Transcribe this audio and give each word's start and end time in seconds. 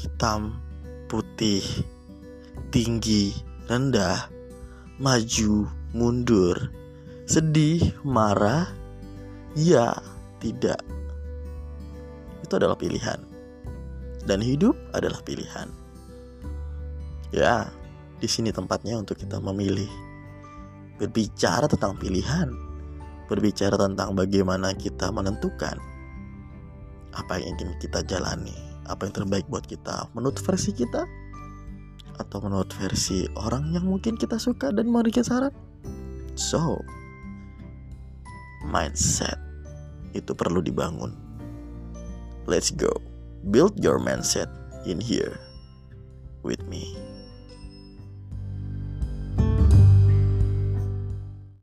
hitam, 0.00 0.56
putih, 1.12 1.60
tinggi, 2.72 3.36
rendah, 3.68 4.32
maju, 4.96 5.68
mundur, 5.92 6.56
sedih, 7.28 7.84
marah, 8.02 8.66
ya, 9.52 9.92
tidak. 10.40 10.80
Itu 12.40 12.56
adalah 12.56 12.74
pilihan. 12.80 13.20
Dan 14.24 14.40
hidup 14.40 14.76
adalah 14.96 15.20
pilihan. 15.24 15.68
Ya, 17.30 17.70
di 18.18 18.28
sini 18.28 18.50
tempatnya 18.50 18.98
untuk 19.00 19.20
kita 19.20 19.38
memilih. 19.38 19.88
Berbicara 21.00 21.64
tentang 21.64 21.96
pilihan, 21.96 22.52
berbicara 23.24 23.80
tentang 23.80 24.12
bagaimana 24.12 24.76
kita 24.76 25.08
menentukan 25.08 25.80
apa 27.16 27.40
yang 27.40 27.56
ingin 27.56 27.72
kita 27.80 28.04
jalani, 28.04 28.52
apa 28.90 29.06
yang 29.06 29.14
terbaik 29.14 29.46
buat 29.46 29.64
kita 29.64 30.10
menurut 30.12 30.38
versi 30.42 30.74
kita 30.74 31.06
atau 32.20 32.38
menurut 32.44 32.68
versi 32.76 33.24
orang 33.40 33.72
yang 33.72 33.88
mungkin 33.88 34.20
kita 34.20 34.36
suka 34.36 34.68
dan 34.74 34.92
memberikan 34.92 35.24
saran. 35.24 35.54
So, 36.36 36.76
mindset 38.68 39.40
itu 40.12 40.36
perlu 40.36 40.60
dibangun. 40.60 41.16
Let's 42.44 42.68
go. 42.68 42.92
Build 43.48 43.80
your 43.80 43.96
mindset 43.96 44.52
in 44.84 45.00
here 45.00 45.40
with 46.44 46.60
me. 46.68 47.09